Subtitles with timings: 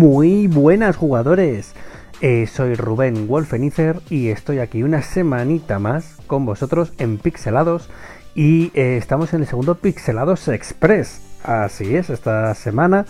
[0.00, 1.74] Muy buenas jugadores.
[2.22, 7.90] Eh, soy Rubén Wolfenizer y estoy aquí una semanita más con vosotros en Pixelados
[8.34, 11.20] y eh, estamos en el segundo Pixelados Express.
[11.44, 13.04] Así es, esta semana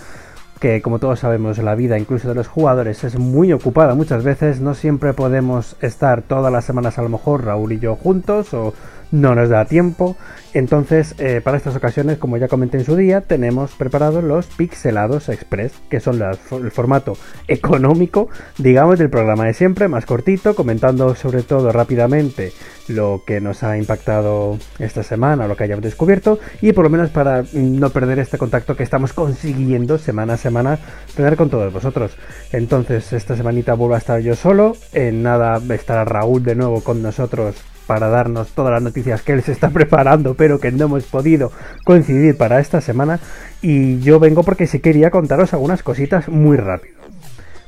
[0.58, 4.60] que como todos sabemos la vida incluso de los jugadores es muy ocupada muchas veces,
[4.60, 8.74] no siempre podemos estar todas las semanas a lo mejor Raúl y yo juntos o
[9.10, 10.16] no nos da tiempo.
[10.52, 15.28] Entonces, eh, para estas ocasiones, como ya comenté en su día, tenemos preparados los Pixelados
[15.28, 18.28] Express, que son el formato económico,
[18.58, 22.52] digamos, del programa de siempre, más cortito, comentando sobre todo rápidamente
[22.88, 27.10] lo que nos ha impactado esta semana, lo que hayamos descubierto, y por lo menos
[27.10, 30.78] para no perder este contacto que estamos consiguiendo semana a semana
[31.14, 32.16] tener con todos vosotros.
[32.50, 37.02] Entonces, esta semanita vuelvo a estar yo solo, en nada estará Raúl de nuevo con
[37.02, 37.54] nosotros
[37.90, 41.50] para darnos todas las noticias que él se está preparando, pero que no hemos podido
[41.84, 43.18] coincidir para esta semana.
[43.62, 46.94] Y yo vengo porque sí quería contaros algunas cositas muy rápido.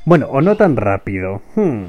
[0.05, 1.42] Bueno, o no tan rápido.
[1.56, 1.86] Hmm.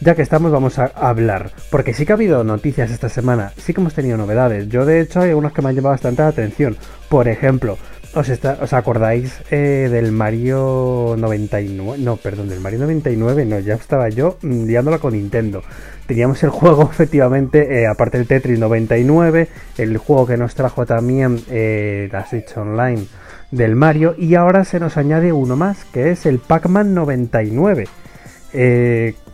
[0.00, 1.50] Ya que estamos, vamos a hablar.
[1.70, 4.68] Porque sí que ha habido noticias esta semana, sí que hemos tenido novedades.
[4.70, 6.78] Yo, de hecho, hay algunas que me han llevado bastante atención.
[7.10, 7.76] Por ejemplo,
[8.16, 12.02] ¿Os, está, ¿Os acordáis eh, del Mario 99?
[12.02, 15.62] No, perdón, del Mario 99, no, ya estaba yo mm, liándola con Nintendo.
[16.06, 21.42] Teníamos el juego, efectivamente, eh, aparte del Tetris 99, el juego que nos trajo también
[21.50, 23.04] eh, la Switch Online
[23.50, 27.88] del Mario, y ahora se nos añade uno más, que es el Pac-Man 99.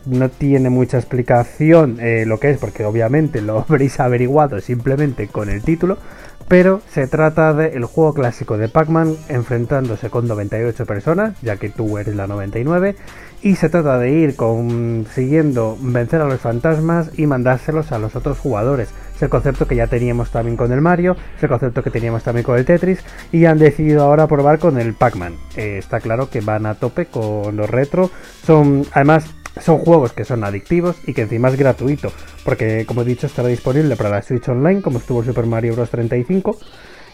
[0.07, 5.61] no tiene mucha explicación lo que es, porque obviamente lo habréis averiguado simplemente con el
[5.61, 5.99] título
[6.47, 11.97] pero se trata del juego clásico de Pac-Man enfrentándose con 98 personas, ya que tú
[11.97, 12.95] eres la 99,
[13.43, 18.39] y se trata de ir consiguiendo vencer a los fantasmas y mandárselos a los otros
[18.39, 18.89] jugadores.
[19.15, 22.23] Es el concepto que ya teníamos también con el Mario, es el concepto que teníamos
[22.23, 25.35] también con el Tetris, y han decidido ahora probar con el Pac-Man.
[25.57, 28.09] Eh, está claro que van a tope con los retro,
[28.45, 29.25] son además
[29.61, 32.11] son juegos que son adictivos y que encima es gratuito,
[32.43, 35.89] porque como he dicho estará disponible para la Switch Online, como estuvo Super Mario Bros.
[35.89, 36.57] 35.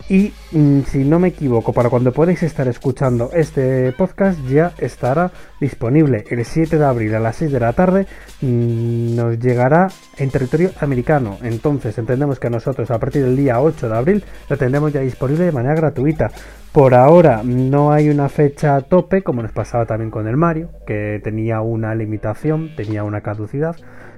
[0.07, 5.31] Y mm, si no me equivoco, para cuando podáis estar escuchando este podcast ya estará
[5.59, 8.07] disponible el 7 de abril a las 6 de la tarde.
[8.41, 11.37] Mm, nos llegará en territorio americano.
[11.43, 15.45] Entonces entendemos que nosotros a partir del día 8 de abril lo tendremos ya disponible
[15.45, 16.31] de manera gratuita.
[16.71, 21.19] Por ahora no hay una fecha tope, como nos pasaba también con el Mario, que
[21.23, 23.75] tenía una limitación, tenía una caducidad.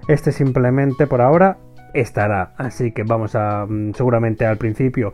[0.08, 1.58] Este simplemente por ahora
[1.94, 2.53] estará.
[2.58, 5.14] Así que vamos a, mm, seguramente al principio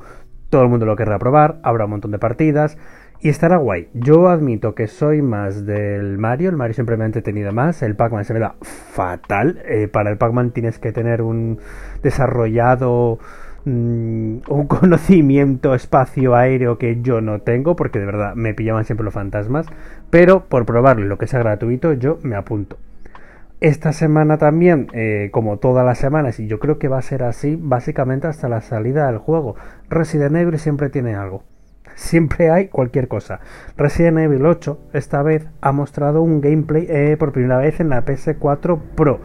[0.49, 2.77] todo el mundo lo querrá probar, habrá un montón de partidas
[3.19, 3.89] y estará guay.
[3.93, 7.95] Yo admito que soy más del Mario, el Mario siempre me ha entretenido más, el
[7.95, 9.61] Pac-Man se me da fatal.
[9.65, 11.59] Eh, para el Pac-Man tienes que tener un
[12.03, 13.19] desarrollado
[13.65, 19.03] mm, un conocimiento espacio aéreo que yo no tengo porque de verdad me pillaban siempre
[19.03, 19.67] los fantasmas
[20.09, 22.77] pero por probarlo lo que sea gratuito yo me apunto
[23.59, 27.23] esta semana también, eh, como todas las semanas, y yo creo que va a ser
[27.23, 29.55] así básicamente hasta la salida del juego,
[29.89, 31.43] Resident Evil siempre tiene algo.
[31.95, 33.39] Siempre hay cualquier cosa.
[33.75, 38.05] Resident Evil 8 esta vez ha mostrado un gameplay eh, por primera vez en la
[38.05, 39.19] PS4 Pro.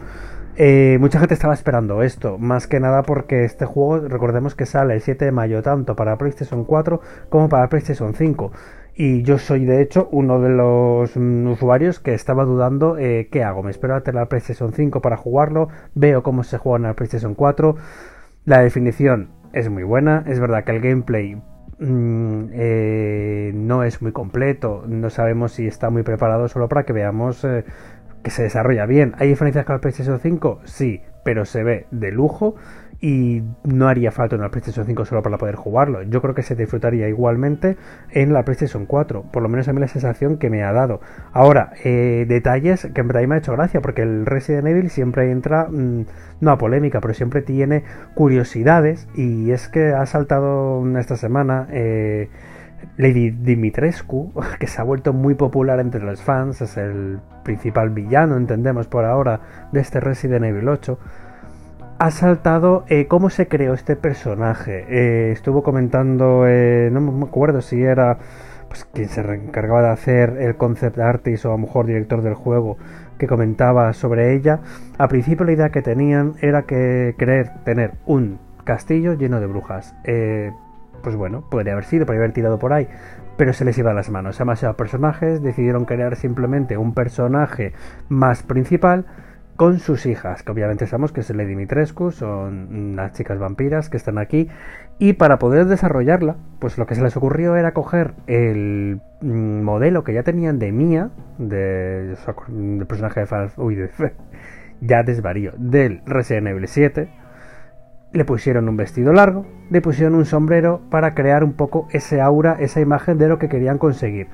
[0.55, 4.93] Eh, mucha gente estaba esperando esto, más que nada porque este juego, recordemos que sale
[4.93, 8.51] el 7 de mayo tanto para PlayStation 4 como para PlayStation 5.
[8.95, 13.43] Y yo soy de hecho uno de los mm, usuarios que estaba dudando eh, qué
[13.43, 13.63] hago.
[13.63, 16.93] Me espero a tener la PlayStation 5 para jugarlo, veo cómo se juega en la
[16.93, 17.75] PlayStation 4.
[18.45, 21.35] La definición es muy buena, es verdad que el gameplay
[21.79, 26.93] mm, eh, no es muy completo, no sabemos si está muy preparado solo para que
[26.93, 27.65] veamos eh,
[28.21, 29.13] que se desarrolla bien.
[29.17, 30.61] ¿Hay diferencias con la PlayStation 5?
[30.65, 32.55] Sí, pero se ve de lujo
[33.03, 36.03] y no haría falta una PlayStation 5 solo para poder jugarlo.
[36.03, 37.75] Yo creo que se disfrutaría igualmente
[38.11, 41.01] en la PlayStation 4, por lo menos a mí la sensación que me ha dado.
[41.33, 45.29] Ahora, eh, detalles que en verdad me ha hecho gracia, porque el Resident Evil siempre
[45.31, 46.05] entra, mm,
[46.39, 47.83] no a polémica, pero siempre tiene
[48.15, 51.67] curiosidades y es que ha saltado esta semana...
[51.71, 52.29] Eh,
[52.97, 58.35] Lady Dimitrescu, que se ha vuelto muy popular entre los fans, es el principal villano,
[58.35, 59.39] entendemos por ahora,
[59.71, 60.99] de este Resident Evil 8
[62.03, 64.85] ha saltado eh, cómo se creó este personaje.
[64.89, 68.17] Eh, estuvo comentando, eh, no me acuerdo si era
[68.67, 72.33] pues, quien se encargaba de hacer el concept artist o a lo mejor director del
[72.33, 72.75] juego
[73.17, 74.59] que comentaba sobre ella.
[74.97, 79.95] A principio la idea que tenían era que querer tener un castillo lleno de brujas.
[81.03, 82.89] pues bueno, podría haber sido, podría haber tirado por ahí,
[83.37, 84.37] pero se les iba a las manos.
[84.37, 87.71] Demasiados personajes, decidieron crear simplemente un personaje
[88.09, 89.05] más principal
[89.55, 93.97] con sus hijas, que obviamente sabemos que es Lady Dimitrescu, son las chicas vampiras que
[93.97, 94.49] están aquí,
[94.97, 100.03] y para poder desarrollarla, pues lo que se les ocurrió era coger el mm, modelo
[100.03, 102.15] que ya tenían de Mia, de,
[102.47, 103.89] del personaje de Final uy, de,
[104.81, 107.09] ya desvarío, del Resident Evil 7,
[108.11, 112.57] le pusieron un vestido largo, le pusieron un sombrero para crear un poco ese aura,
[112.59, 114.27] esa imagen de lo que querían conseguir.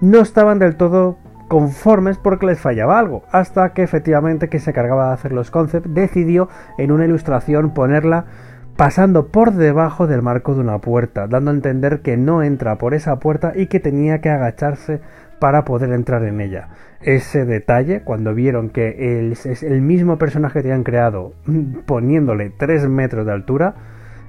[0.00, 1.18] No estaban del todo
[1.50, 5.92] conformes porque les fallaba algo, hasta que efectivamente que se cargaba de hacer los concepts
[5.92, 6.48] decidió
[6.78, 8.26] en una ilustración ponerla
[8.76, 12.94] pasando por debajo del marco de una puerta, dando a entender que no entra por
[12.94, 15.00] esa puerta y que tenía que agacharse
[15.40, 16.68] para poder entrar en ella.
[17.00, 21.32] Ese detalle, cuando vieron que el, es el mismo personaje que habían creado
[21.84, 23.74] poniéndole 3 metros de altura,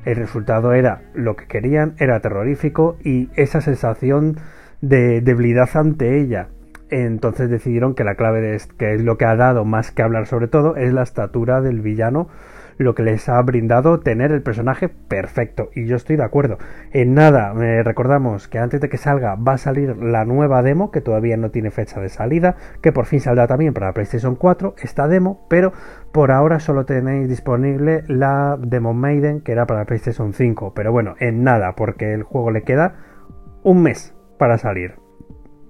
[0.05, 4.37] el resultado era lo que querían, era terrorífico y esa sensación
[4.81, 6.47] de debilidad ante ella
[6.91, 10.27] entonces decidieron que la clave de que es lo que ha dado más que hablar
[10.27, 12.27] sobre todo es la estatura del villano,
[12.77, 15.69] lo que les ha brindado tener el personaje perfecto.
[15.75, 16.57] Y yo estoy de acuerdo.
[16.91, 17.53] En nada,
[17.83, 21.51] recordamos que antes de que salga va a salir la nueva demo, que todavía no
[21.51, 25.73] tiene fecha de salida, que por fin saldrá también para PlayStation 4, esta demo, pero
[26.11, 30.73] por ahora solo tenéis disponible la demo Maiden, que era para PlayStation 5.
[30.73, 32.95] Pero bueno, en nada, porque el juego le queda
[33.63, 35.00] un mes para salir.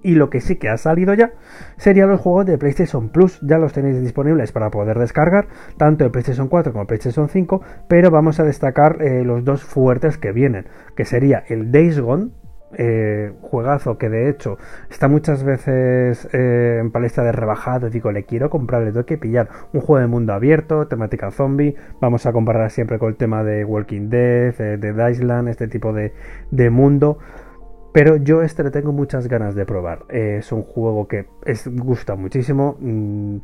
[0.02, 1.32] Y lo que sí que ha salido ya
[1.76, 3.38] serían los juegos de PlayStation Plus.
[3.42, 5.46] Ya los tenéis disponibles para poder descargar,
[5.76, 7.62] tanto de PlayStation 4 como PlayStation 5.
[7.88, 10.66] Pero vamos a destacar eh, los dos fuertes que vienen,
[10.96, 12.30] que sería el Days Gone.
[12.74, 14.56] Eh, juegazo que de hecho
[14.88, 17.90] está muchas veces eh, en palestra de rebajado.
[17.90, 21.76] Digo, le quiero comprar, le tengo que pillar un juego de mundo abierto, temática zombie.
[22.00, 26.14] Vamos a comparar siempre con el tema de Walking Dead, de Island, este tipo de,
[26.50, 27.18] de mundo.
[27.92, 30.04] Pero yo este le tengo muchas ganas de probar.
[30.08, 32.76] es un juego que es, gusta muchísimo.
[32.80, 33.38] Mm,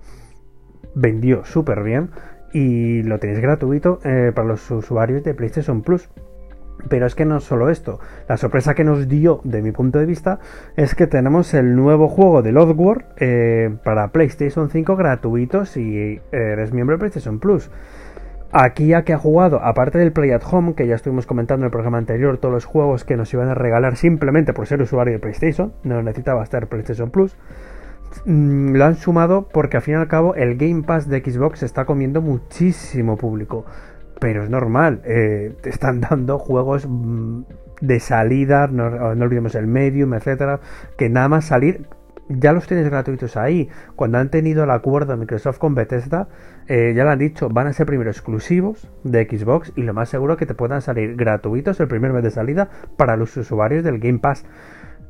[0.95, 2.11] vendió súper bien.
[2.53, 6.09] Y lo tenéis gratuito eh, para los usuarios de PlayStation Plus.
[6.89, 7.99] Pero es que no solo esto,
[8.29, 10.39] la sorpresa que nos dio, de mi punto de vista,
[10.77, 16.73] es que tenemos el nuevo juego de Oddworld eh, para PlayStation 5 gratuito si eres
[16.73, 17.69] miembro de PlayStation Plus.
[18.51, 21.67] Aquí ya que ha jugado, aparte del Play at Home, que ya estuvimos comentando en
[21.67, 25.13] el programa anterior, todos los juegos que nos iban a regalar simplemente por ser usuario
[25.13, 27.37] de PlayStation, no necesitaba estar PlayStation Plus,
[28.25, 31.63] mm, lo han sumado porque al fin y al cabo el Game Pass de Xbox
[31.63, 33.67] está comiendo muchísimo público.
[34.19, 37.43] Pero es normal, eh, te están dando juegos mm,
[37.83, 40.61] de salida, no, no olvidemos el Medium, etcétera,
[40.97, 41.87] que nada más salir
[42.29, 43.69] ya los tienes gratuitos ahí.
[43.97, 46.29] Cuando han tenido el acuerdo Microsoft con Bethesda,
[46.67, 50.09] eh, ya lo han dicho, van a ser primero exclusivos de Xbox y lo más
[50.09, 53.99] seguro que te puedan salir gratuitos el primer mes de salida para los usuarios del
[53.99, 54.45] Game Pass.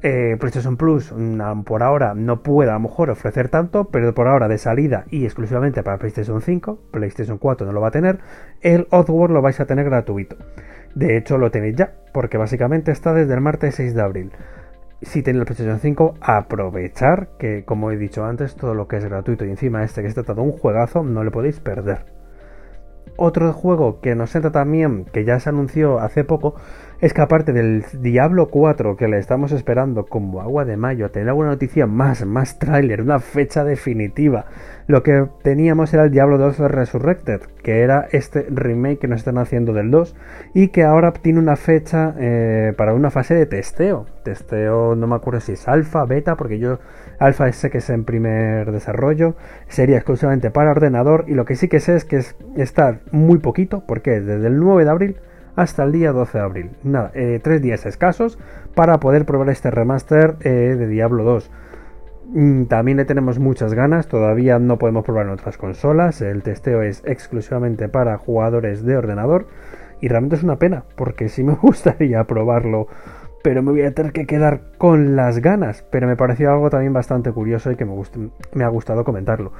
[0.00, 4.28] Eh, PlayStation Plus mm, por ahora no puede a lo mejor ofrecer tanto, pero por
[4.28, 8.20] ahora de salida y exclusivamente para PlayStation 5, PlayStation 4 no lo va a tener,
[8.60, 10.36] el Oddworld lo vais a tener gratuito.
[10.94, 14.32] De hecho lo tenéis ya, porque básicamente está desde el martes 6 de abril
[15.02, 19.04] si tenéis la PlayStation 5, aprovechar que, como he dicho antes, todo lo que es
[19.04, 22.06] gratuito y encima este que está todo un juegazo, no le podéis perder.
[23.16, 26.54] Otro juego que nos entra también, que ya se anunció hace poco,
[27.00, 31.28] es que aparte del Diablo 4 que le estamos esperando como agua de mayo, tener
[31.28, 34.46] alguna noticia más, más tráiler, una fecha definitiva.
[34.88, 39.38] Lo que teníamos era el Diablo 2 Resurrected, que era este remake que nos están
[39.38, 40.16] haciendo del 2
[40.54, 44.06] y que ahora tiene una fecha eh, para una fase de testeo.
[44.24, 46.80] Testeo, no me acuerdo si es alfa, beta, porque yo
[47.20, 49.36] alfa sé que es en primer desarrollo,
[49.68, 52.22] sería exclusivamente para ordenador y lo que sí que sé es que
[52.56, 55.16] está muy poquito, porque desde el 9 de abril
[55.58, 56.70] hasta el día 12 de abril.
[56.84, 58.38] Nada, eh, tres días escasos
[58.76, 61.50] para poder probar este remaster eh, de Diablo 2.
[62.28, 66.82] Mm, también le tenemos muchas ganas, todavía no podemos probar en otras consolas, el testeo
[66.82, 69.48] es exclusivamente para jugadores de ordenador
[70.00, 72.86] y realmente es una pena porque sí me gustaría probarlo,
[73.42, 76.92] pero me voy a tener que quedar con las ganas, pero me pareció algo también
[76.92, 78.00] bastante curioso y que me,
[78.54, 79.50] me ha gustado comentarlo.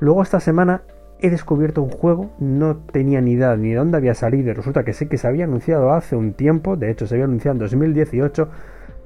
[0.00, 0.82] Luego esta semana
[1.22, 4.84] he descubierto un juego, no tenía ni idea ni de dónde había salido y resulta
[4.84, 7.58] que sé que se había anunciado hace un tiempo, de hecho se había anunciado en
[7.60, 8.48] 2018.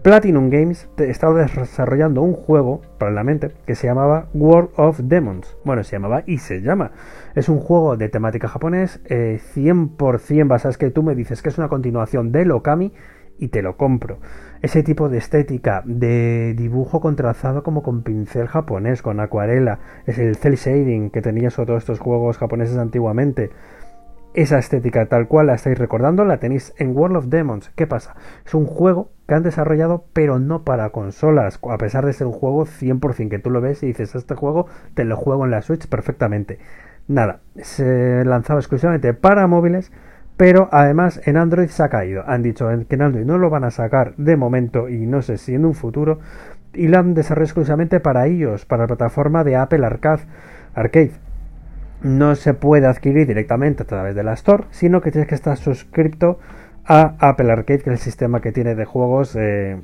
[0.03, 5.57] Platinum Games estaba desarrollando un juego para la mente que se llamaba World of Demons.
[5.65, 6.93] Bueno, se llamaba y se llama.
[7.35, 10.71] Es un juego de temática japonés, 100% eh, basado.
[10.71, 12.93] Es que tú me dices que es una continuación de Okami
[13.39, 14.19] y te lo compro.
[14.65, 20.37] Ese tipo de estética de dibujo contrazado como con pincel japonés, con acuarela, es el
[20.37, 23.51] cel shading que tenía sobre todos estos juegos japoneses antiguamente.
[24.33, 27.73] Esa estética tal cual la estáis recordando la tenéis en World of Demons.
[27.77, 28.15] ¿Qué pasa?
[28.47, 32.33] Es un juego que han desarrollado, pero no para consolas, a pesar de ser un
[32.33, 35.61] juego 100% que tú lo ves y dices, este juego te lo juego en la
[35.61, 36.59] Switch perfectamente.
[37.07, 39.93] Nada, se lanzaba exclusivamente para móviles,
[40.37, 42.25] pero además en Android se ha caído.
[42.27, 45.39] Han dicho que en Android no lo van a sacar de momento y no sé
[45.39, 46.19] si en un futuro,
[46.73, 50.23] y lo han desarrollado exclusivamente para ellos, para la plataforma de Apple Arcade.
[50.75, 51.13] Arcade.
[52.03, 55.57] No se puede adquirir directamente a través de la Store, sino que tienes que estar
[55.57, 56.39] suscrito
[56.85, 59.81] a Apple Arcade, que es el sistema que tiene de juegos eh,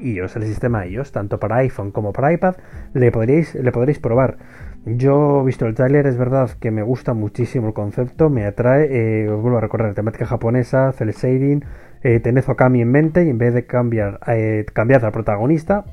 [0.00, 2.56] iOS, el sistema iOS, tanto para iPhone como para iPad,
[2.94, 4.38] le le podréis probar.
[4.86, 9.24] Yo he visto el tráiler, es verdad que me gusta muchísimo el concepto, me atrae,
[9.24, 11.62] eh, os vuelvo a recordar, temática japonesa, cel shading,
[12.02, 15.84] eh, tened Okami en mente y en vez de cambiar, eh, cambiar al protagonista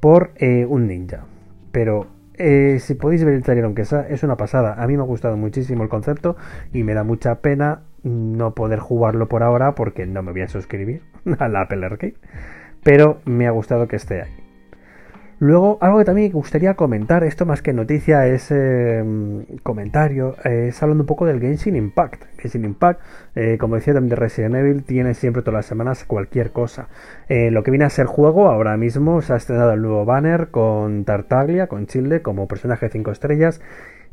[0.00, 1.24] por eh, un ninja.
[1.72, 2.06] Pero
[2.38, 4.82] si podéis ver el tráiler aunque sea, es una pasada.
[4.82, 6.36] A mí me ha gustado muchísimo el concepto
[6.72, 10.48] y me da mucha pena no poder jugarlo por ahora porque no me voy a
[10.48, 11.02] suscribir
[11.38, 12.14] a la Apple Arcade.
[12.82, 14.45] Pero me ha gustado que esté ahí.
[15.38, 20.82] Luego, algo que también me gustaría comentar, esto más que noticia es em, comentario, es
[20.82, 22.24] hablando un poco del Genshin Impact.
[22.38, 23.00] Genshin Impact,
[23.34, 26.88] eh, como decía también de Resident Evil, tiene siempre todas las semanas cualquier cosa.
[27.28, 30.48] Eh, lo que viene a ser juego, ahora mismo se ha estrenado el nuevo banner
[30.48, 33.60] con Tartaglia, con Childe como personaje de 5 estrellas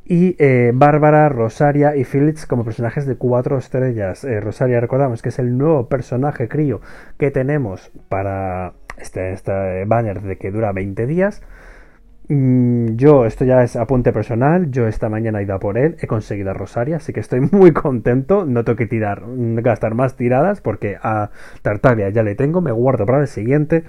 [0.05, 4.27] y eh, Bárbara, Rosaria y Felix como personajes de 4 estrellas.
[4.41, 6.81] Rosaria, recordamos que es el nuevo personaje crío
[7.17, 11.41] que tenemos para este, este banner de que dura 20 días.
[12.29, 15.97] Mm, yo, esto ya es apunte personal, yo esta mañana he ido a por él,
[15.99, 20.15] he conseguido a Rosaria, así que estoy muy contento, no tengo que tirar, gastar más
[20.15, 21.31] tiradas porque a
[21.61, 23.83] Tartaglia ya le tengo, me guardo para el siguiente.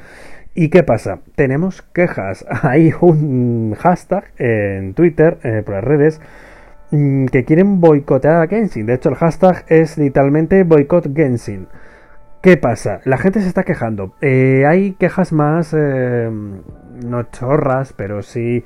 [0.57, 1.21] ¿Y qué pasa?
[1.37, 6.21] Tenemos quejas, hay un hashtag en Twitter, eh, por las redes,
[6.91, 11.69] mm, que quieren boicotear a Genshin, de hecho el hashtag es literalmente boicot Genshin.
[12.45, 13.01] ¿Qué pasa?
[13.07, 14.17] La gente se está quejando.
[14.21, 18.63] Eh, hay quejas más, eh, no chorras, pero sí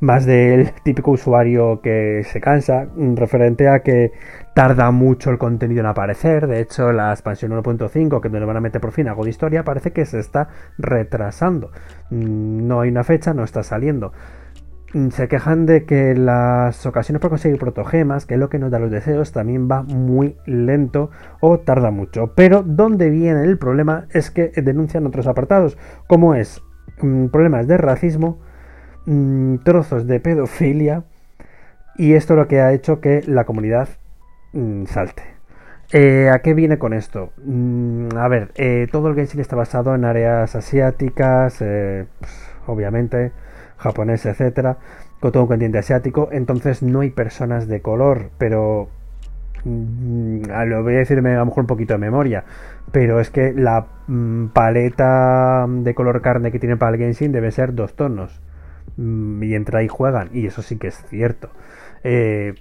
[0.00, 4.10] más del típico usuario que se cansa, mm, referente a que
[4.52, 6.48] tarda mucho el contenido en aparecer.
[6.48, 9.62] De hecho, la expansión 1.5, que nos van a meter por fin algo de historia,
[9.62, 11.70] parece que se está retrasando.
[12.10, 14.12] Mm, no hay una fecha, no está saliendo.
[14.92, 18.72] Mm, se quejan de que las ocasiones para conseguir protogemas, que es lo que nos
[18.72, 22.32] da los deseos, también va muy lento o tarda mucho.
[22.34, 25.78] Pero donde viene el problema es que denuncian otros apartados,
[26.08, 26.62] como es
[27.02, 28.38] mm, problemas de racismo,
[29.06, 31.04] mm, trozos de pedofilia,
[31.96, 33.88] y esto lo que ha hecho que la comunidad
[34.86, 35.22] salte.
[35.92, 37.32] Eh, ¿A qué viene con esto?
[38.16, 42.32] a ver, eh, todo el Genshin está basado en áreas asiáticas, eh, pues,
[42.66, 43.32] obviamente
[43.80, 44.78] japonés, etcétera,
[45.18, 48.88] con todo un continente asiático, entonces no hay personas de color, pero
[49.64, 52.44] mm, lo voy a decirme a lo mejor un poquito de memoria,
[52.92, 57.50] pero es que la mm, paleta de color carne que tiene para el Genshin debe
[57.50, 58.40] ser dos tonos.
[58.96, 61.50] Mm, y entre ahí juegan, y eso sí que es cierto.
[62.04, 62.54] Eh,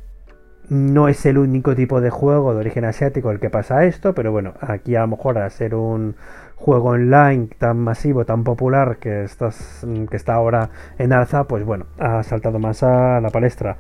[0.70, 4.32] no es el único tipo de juego de origen asiático el que pasa esto, pero
[4.32, 6.16] bueno, aquí a lo mejor a ser un
[6.60, 11.86] juego online tan masivo, tan popular que, estás, que está ahora en alza, pues bueno,
[11.98, 13.78] ha saltado más a la palestra.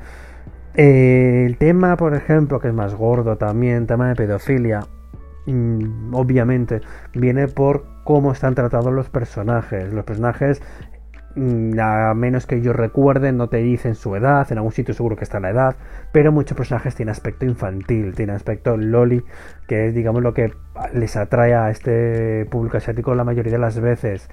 [0.75, 4.81] Eh, el tema, por ejemplo, que es más gordo también, tema de pedofilia,
[5.45, 6.81] mm, obviamente
[7.13, 9.91] viene por cómo están tratados los personajes.
[9.93, 10.88] Los personajes Mm,
[11.35, 15.23] a menos que yo recuerde, no te dicen su edad, en algún sitio seguro que
[15.23, 15.75] está la edad,
[16.11, 19.23] pero muchos personajes tienen aspecto infantil, tienen aspecto loli,
[19.67, 20.53] que es digamos lo que
[20.93, 24.29] les atrae a este público asiático la mayoría de las veces.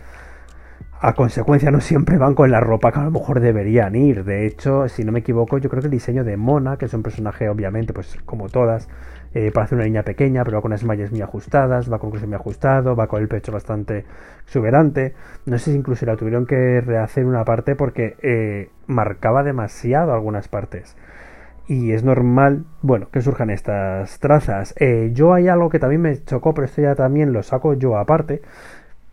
[0.98, 4.24] A consecuencia no siempre van con la ropa que a lo mejor deberían ir.
[4.24, 6.94] De hecho, si no me equivoco, yo creo que el diseño de Mona, que es
[6.94, 8.88] un personaje obviamente, pues como todas,
[9.34, 12.26] eh, parece una niña pequeña, pero va con unas mallas muy ajustadas, va con un
[12.26, 14.06] muy ajustado, va con el pecho bastante
[14.46, 15.14] exuberante.
[15.44, 20.48] No sé si incluso la tuvieron que rehacer una parte porque eh, marcaba demasiado algunas
[20.48, 20.96] partes.
[21.68, 24.72] Y es normal, bueno, que surjan estas trazas.
[24.78, 27.98] Eh, yo hay algo que también me chocó, pero esto ya también lo saco yo
[27.98, 28.40] aparte.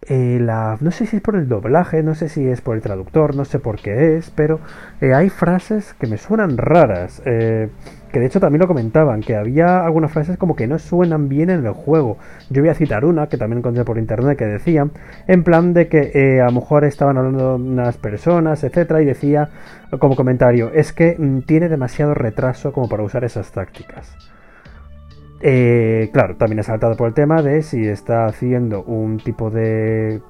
[0.08, 2.82] Eh, la, no sé si es por el doblaje, no sé si es por el
[2.82, 4.60] traductor, no sé por qué es, pero
[5.02, 7.22] eh, hay frases que me suenan raras.
[7.26, 7.70] Eh,
[8.12, 11.50] que de hecho también lo comentaban, que había algunas frases como que no suenan bien
[11.50, 12.18] en el juego.
[12.50, 14.88] Yo voy a citar una que también encontré por internet que decía,
[15.28, 19.50] en plan de que a lo mejor estaban hablando unas personas, etcétera, y decía
[20.00, 24.16] como comentario, es que mm, tiene demasiado retraso como para usar esas tácticas.
[25.46, 30.22] Eh, claro, también ha saltado por el tema de si está haciendo un tipo de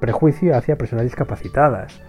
[0.00, 2.02] prejuicio hacia personas discapacitadas.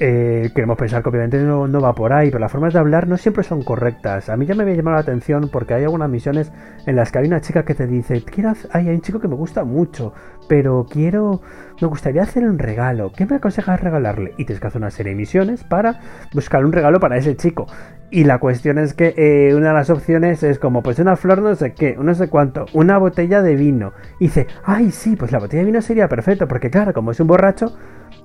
[0.00, 3.18] Eh, queremos pensar que obviamente no, va por ahí, pero las formas de hablar no
[3.18, 4.30] siempre son correctas.
[4.30, 6.52] A mí ya me había llamado la atención porque hay algunas misiones
[6.86, 9.34] en las que hay una chica que te dice, quiero, hay un chico que me
[9.34, 10.14] gusta mucho,
[10.48, 11.42] pero quiero,
[11.82, 13.12] me gustaría hacer un regalo.
[13.12, 14.32] ¿Qué me aconsejas regalarle?
[14.38, 16.00] Y tienes que hacer una serie de misiones para
[16.32, 17.66] buscar un regalo para ese chico.
[18.10, 21.42] Y la cuestión es que eh, una de las opciones es como, pues una flor
[21.42, 23.92] no sé qué, no sé cuánto, una botella de vino.
[24.18, 27.20] Y dice, ay, sí, pues la botella de vino sería perfecto, porque claro, como es
[27.20, 27.76] un borracho,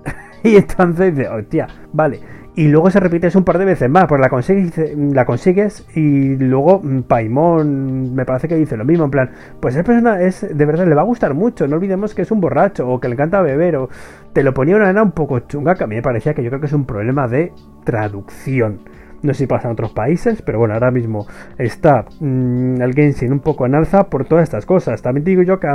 [0.44, 2.22] y entonces dice, hostia, vale.
[2.56, 5.88] Y luego se repite eso un par de veces más, pues la consigues, la consigues
[5.96, 10.22] y luego mm, Paimon me parece que dice lo mismo, en plan, pues esa persona
[10.22, 13.00] es, de verdad, le va a gustar mucho, no olvidemos que es un borracho o
[13.00, 13.90] que le encanta beber o
[14.34, 16.52] te lo ponía una nena un poco chunga que a mí me parecía que yo
[16.52, 17.52] creo que es un problema de
[17.86, 18.82] traducción.
[19.24, 21.26] No sé si pasa en otros países, pero bueno, ahora mismo
[21.58, 25.02] está mmm, el Genshin un poco en alza por todas estas cosas.
[25.02, 25.68] También digo yo que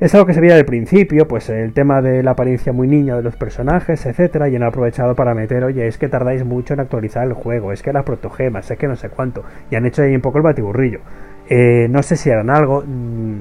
[0.00, 3.16] es algo que se veía del principio, pues el tema de la apariencia muy niña
[3.16, 6.80] de los personajes, etcétera, y han aprovechado para meter, oye, es que tardáis mucho en
[6.80, 10.02] actualizar el juego, es que las protogemas, es que no sé cuánto, y han hecho
[10.02, 11.00] ahí un poco el batiburrillo.
[11.48, 13.40] Eh, no sé si harán algo mmm,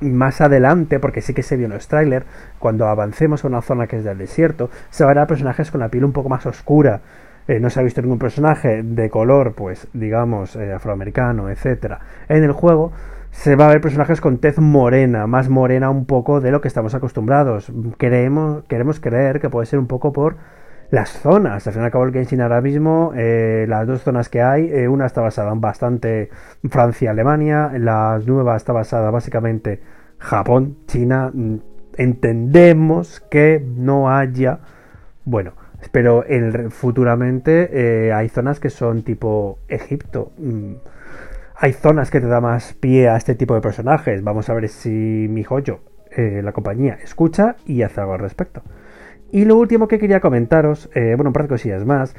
[0.00, 2.26] más adelante, porque sí que se vio en los trailers,
[2.58, 6.04] cuando avancemos a una zona que es del desierto, se verán personajes con la piel
[6.04, 7.00] un poco más oscura.
[7.46, 12.42] Eh, no se ha visto ningún personaje de color, pues digamos, eh, afroamericano, etcétera, en
[12.42, 12.92] el juego
[13.32, 16.68] se va a ver personajes con tez morena, más morena un poco de lo que
[16.68, 17.70] estamos acostumbrados.
[17.98, 20.36] Queremos, queremos creer que puede ser un poco por
[20.90, 21.66] las zonas.
[21.66, 24.86] Al fin y al cabo, el Genshin ahora mismo, eh, las dos zonas que hay,
[24.86, 26.30] una está basada en bastante
[26.70, 29.82] Francia-Alemania, la nueva está basada básicamente
[30.18, 31.30] Japón, China.
[31.34, 31.56] Mm,
[31.96, 34.60] entendemos que no haya,
[35.24, 35.54] bueno,
[35.90, 40.32] pero el, futuramente eh, hay zonas que son tipo Egipto.
[40.38, 40.74] Mm,
[41.56, 44.22] hay zonas que te da más pie a este tipo de personajes.
[44.22, 48.62] Vamos a ver si mi joyo, eh, la compañía, escucha y hace algo al respecto.
[49.34, 52.14] Y lo último que quería comentaros, eh, bueno, un par de cosillas más.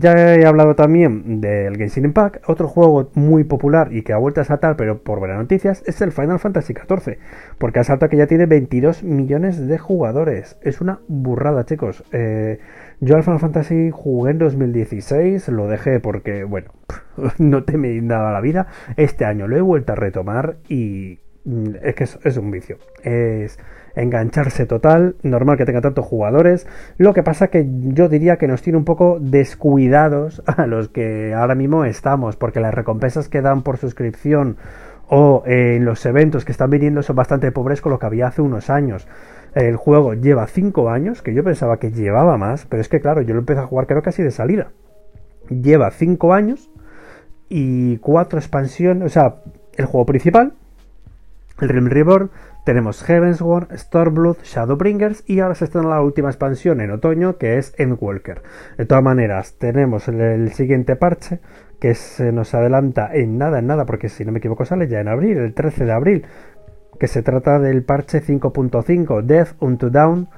[0.00, 4.40] ya he hablado también del Genshin Impact, otro juego muy popular y que ha vuelto
[4.40, 7.18] a saltar, pero por buenas noticias, es el Final Fantasy XIV.
[7.58, 10.58] Porque ha saltado que ya tiene 22 millones de jugadores.
[10.62, 12.02] Es una burrada, chicos.
[13.00, 16.72] Yo al Final Fantasy jugué en 2016, lo dejé porque, bueno,
[17.38, 18.66] no teme nada la vida.
[18.96, 22.78] Este año lo he vuelto a retomar y mm, es que es, es un vicio.
[23.02, 23.58] Es
[23.94, 26.66] engancharse total, normal que tenga tantos jugadores.
[26.96, 31.34] Lo que pasa que yo diría que nos tiene un poco descuidados a los que
[31.34, 34.56] ahora mismo estamos, porque las recompensas que dan por suscripción
[35.08, 38.42] o en los eventos que están viniendo son bastante pobres con lo que había hace
[38.42, 39.08] unos años.
[39.54, 43.22] El juego lleva 5 años, que yo pensaba que llevaba más, pero es que claro,
[43.22, 44.68] yo lo empecé a jugar creo casi de salida.
[45.48, 46.70] Lleva 5 años
[47.48, 49.36] y 4 expansiones, o sea,
[49.76, 50.52] el juego principal,
[51.60, 52.30] el Realm Reborn,
[52.64, 57.56] tenemos Heavensward, Stormblood, Shadowbringers y ahora se está en la última expansión en otoño que
[57.56, 58.42] es Endwalker.
[58.76, 61.40] De todas maneras, tenemos el, el siguiente parche
[61.80, 65.00] que se nos adelanta en nada, en nada, porque si no me equivoco sale ya
[65.00, 66.26] en abril, el 13 de abril,
[66.98, 70.28] que se trata del parche 5.5 Death Unto Down,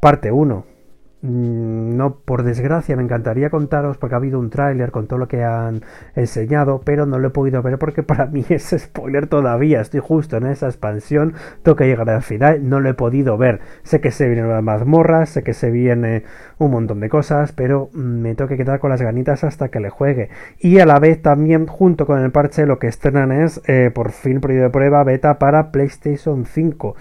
[0.00, 0.79] parte 1.
[1.22, 5.28] Mm, no, por desgracia, me encantaría contaros porque ha habido un tráiler con todo lo
[5.28, 5.82] que han
[6.14, 9.80] enseñado, pero no lo he podido ver porque para mí es spoiler todavía.
[9.82, 13.60] Estoy justo en esa expansión, tengo que llegar al final, no lo he podido ver.
[13.82, 16.24] Sé que se vienen las mazmorras, sé que se viene
[16.58, 19.90] un montón de cosas, pero me tengo que quedar con las ganitas hasta que le
[19.90, 20.30] juegue.
[20.58, 24.12] Y a la vez también, junto con el parche, lo que estrenan es eh, por
[24.12, 26.96] fin periodo de prueba beta para PlayStation 5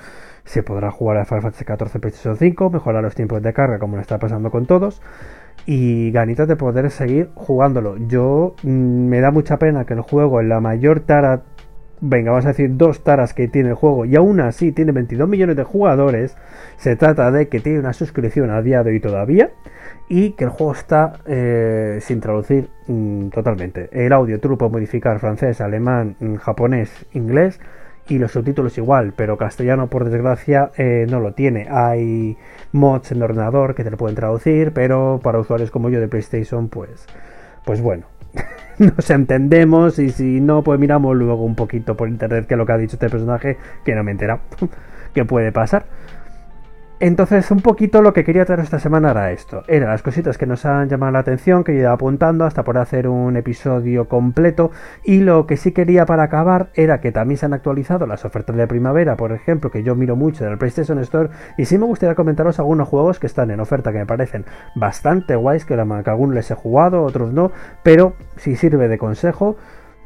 [0.49, 3.97] se podrá jugar a Final Fantasy XIV PlayStation 5, mejorar los tiempos de carga como
[3.97, 4.99] lo está pasando con todos
[5.67, 7.97] y ganitas de poder seguir jugándolo.
[7.97, 8.67] Yo mm,
[9.09, 11.43] me da mucha pena que el juego en la mayor tara,
[12.01, 15.29] venga, vamos a decir dos taras que tiene el juego y aún así tiene 22
[15.29, 16.35] millones de jugadores,
[16.77, 19.51] se trata de que tiene una suscripción a día de hoy todavía
[20.07, 23.87] y que el juego está eh, sin traducir mm, totalmente.
[23.91, 27.59] El audio tú modificar francés, alemán, mm, japonés, inglés
[28.09, 31.67] y los subtítulos igual, pero castellano por desgracia eh, no lo tiene.
[31.69, 32.37] Hay
[32.71, 36.07] mods en el ordenador que te lo pueden traducir, pero para usuarios como yo de
[36.07, 37.05] PlayStation, pues,
[37.65, 38.07] pues bueno,
[38.79, 42.71] nos entendemos y si no, pues miramos luego un poquito por internet que lo que
[42.73, 44.39] ha dicho este personaje, que no me entera
[45.13, 45.85] que puede pasar.
[47.01, 49.63] Entonces, un poquito lo que quería traer esta semana era esto.
[49.69, 52.77] Eran las cositas que nos han llamado la atención, que yo iba apuntando hasta por
[52.77, 54.71] hacer un episodio completo.
[55.05, 58.57] Y lo que sí quería para acabar era que también se han actualizado las ofertas
[58.57, 61.29] de primavera, por ejemplo, que yo miro mucho en el PlayStation Store.
[61.57, 64.43] Y sí me gustaría comentaros algunos juegos que están en oferta que me parecen
[64.75, 67.53] bastante guays, que, que algunos les he jugado, otros no.
[67.81, 69.55] Pero si sirve de consejo,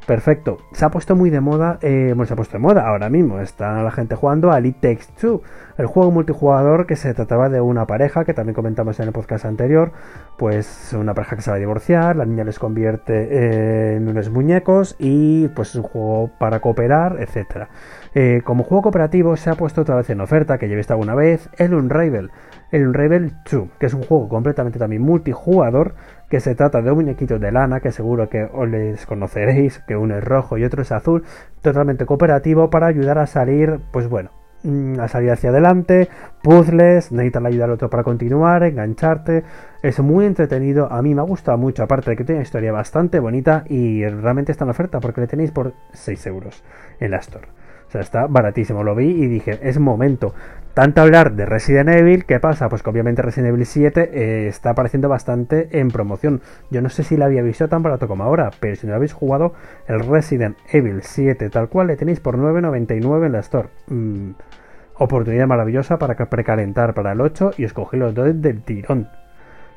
[0.06, 0.58] Perfecto.
[0.74, 3.40] Se ha puesto muy de moda, eh, bueno, se ha puesto de moda ahora mismo.
[3.40, 5.42] Está la gente jugando a Elite Takes Two,
[5.78, 9.46] el juego multijugador que se trataba de una pareja, que también comentamos en el podcast
[9.46, 9.94] anterior.
[10.38, 14.30] Pues una pareja que se va a divorciar, la niña les convierte eh, en unos
[14.30, 17.70] muñecos y pues es un juego para cooperar, etcétera.
[18.14, 20.94] Eh, como juego cooperativo se ha puesto otra vez en oferta, que ya he visto
[20.94, 22.30] alguna vez, el Unravel.
[22.74, 25.94] El Unravel 2, que es un juego completamente también multijugador
[26.28, 29.96] que se trata de un muñequito de lana que seguro que os les conoceréis, que
[29.96, 31.24] uno es rojo y otro es azul,
[31.62, 34.32] totalmente cooperativo para ayudar a salir, pues bueno,
[34.64, 36.10] mm, a salir hacia adelante,
[36.42, 39.44] puzzles, la ayuda del otro para continuar, engancharte.
[39.84, 42.72] Es muy entretenido, a mí me ha gustado mucho, aparte de que tiene una historia
[42.72, 46.64] bastante bonita y realmente está en oferta porque le tenéis por 6 euros
[47.00, 47.46] en la Store.
[47.94, 50.34] Sea, está baratísimo, lo vi y dije, es momento
[50.74, 52.68] tanto hablar de Resident Evil, ¿qué pasa?
[52.68, 56.42] Pues que obviamente Resident Evil 7 eh, está apareciendo bastante en promoción.
[56.72, 59.14] Yo no sé si la había visto tan barato como ahora, pero si no habéis
[59.14, 59.54] jugado
[59.88, 63.70] el Resident Evil 7 tal cual, le tenéis por 9.99 en la Store.
[63.86, 64.32] Mm,
[64.96, 69.10] oportunidad maravillosa para precalentar para el 8 y escogí los dos del tirón.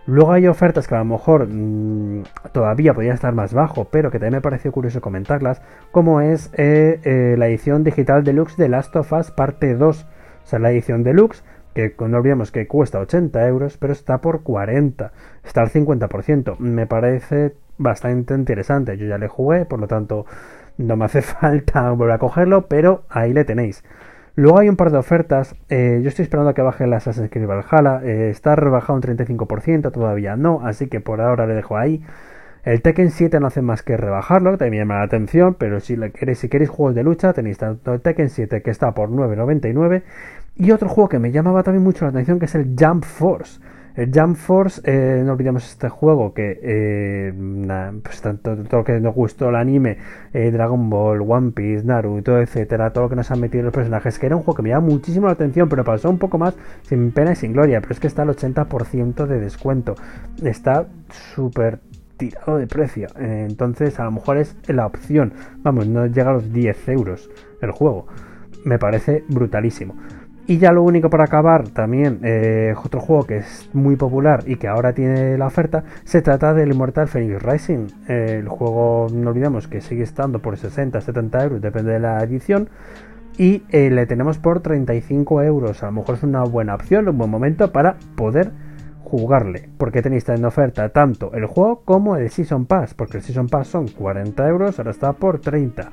[0.06, 4.18] Luego hay ofertas que a lo mejor mm, todavía podrían estar más bajo, pero que
[4.18, 8.94] también me pareció curioso comentarlas, como es eh, eh, la edición digital deluxe de Last
[8.96, 10.06] of Us parte 2
[10.46, 11.42] o sea, la edición deluxe,
[11.74, 15.12] que no olvidemos que cuesta 80 euros, pero está por 40,
[15.44, 16.58] está al 50%.
[16.58, 18.96] Me parece bastante interesante.
[18.96, 20.24] Yo ya le jugué, por lo tanto
[20.78, 23.82] no me hace falta volver a cogerlo, pero ahí le tenéis.
[24.36, 25.56] Luego hay un par de ofertas.
[25.70, 28.02] Eh, yo estoy esperando a que baje la Assassin's Creed Valhalla.
[28.04, 32.02] Eh, está rebajado un 35%, todavía no, así que por ahora le dejo ahí.
[32.62, 35.96] El Tekken 7 no hace más que rebajarlo, que también llama la atención, pero si,
[36.10, 40.02] queréis, si queréis juegos de lucha, tenéis tanto el Tekken 7 que está por 9.99
[40.56, 43.60] y otro juego que me llamaba también mucho la atención que es el Jump Force.
[43.96, 47.32] El Jump Force, eh, no olvidemos este juego que eh,
[48.02, 49.96] pues tanto todo lo que nos gustó el anime,
[50.34, 54.18] eh, Dragon Ball, One Piece, Naruto, etcétera, todo lo que nos han metido los personajes,
[54.18, 56.54] que era un juego que me llama muchísimo la atención, pero pasó un poco más
[56.82, 59.94] sin pena y sin gloria, pero es que está al 80% de descuento.
[60.44, 60.86] Está
[61.34, 61.78] súper
[62.18, 63.08] tirado de precio.
[63.18, 65.32] entonces, a lo mejor es la opción.
[65.62, 67.30] Vamos, no llega a los 10 euros
[67.62, 68.06] el juego.
[68.64, 69.94] Me parece brutalísimo.
[70.48, 74.56] Y ya lo único para acabar, también eh, otro juego que es muy popular y
[74.56, 77.86] que ahora tiene la oferta, se trata del Immortal Phoenix Rising.
[78.06, 82.68] el juego, no olvidemos que sigue estando por 60, 70 euros, depende de la edición.
[83.38, 85.82] Y eh, le tenemos por 35 euros.
[85.82, 88.52] A lo mejor es una buena opción, un buen momento para poder
[89.06, 93.46] jugarle, porque tenéis en oferta tanto el juego como el Season Pass, porque el Season
[93.46, 95.90] Pass son 40 euros, ahora está por 30.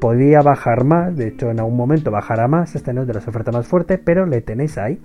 [0.00, 3.28] Podía bajar más, de hecho en algún momento bajará más, este no es de las
[3.28, 4.98] ofertas más fuertes, pero le tenéis ahí.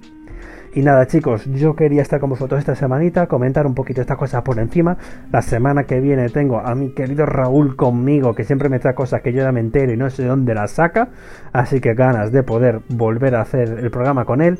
[0.75, 4.41] Y nada chicos, yo quería estar con vosotros esta semanita, comentar un poquito estas cosas
[4.41, 4.97] por encima.
[5.31, 9.21] La semana que viene tengo a mi querido Raúl conmigo, que siempre me trae cosas
[9.21, 11.09] que yo ya me entero y no sé dónde las saca.
[11.51, 14.57] Así que ganas de poder volver a hacer el programa con él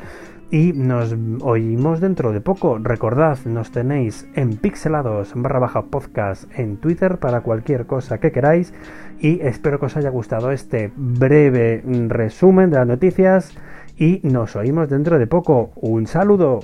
[0.51, 2.77] y nos oímos dentro de poco.
[2.77, 8.73] Recordad, nos tenéis en pixelados barra baja podcast en Twitter para cualquier cosa que queráis
[9.19, 13.57] y espero que os haya gustado este breve resumen de las noticias
[13.97, 15.71] y nos oímos dentro de poco.
[15.75, 16.61] Un saludo.